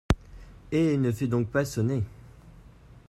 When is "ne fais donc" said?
0.97-1.51